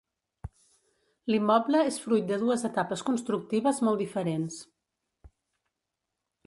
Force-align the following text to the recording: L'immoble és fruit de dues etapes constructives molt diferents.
L'immoble 1.31 1.83
és 1.89 1.99
fruit 2.05 2.25
de 2.31 2.39
dues 2.45 2.65
etapes 2.71 3.05
constructives 3.11 3.83
molt 3.89 4.05
diferents. 4.05 4.61